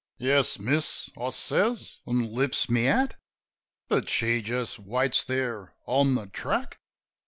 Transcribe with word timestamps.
"Yes, 0.17 0.57
miss," 0.57 1.11
I 1.15 1.29
says, 1.29 1.99
an' 2.07 2.33
lifts 2.33 2.67
my 2.67 2.79
hat. 2.79 3.17
But 3.87 4.09
she 4.09 4.41
just 4.41 4.79
waits 4.79 5.23
there 5.23 5.75
on 5.85 6.15
the 6.15 6.25
track. 6.25 6.79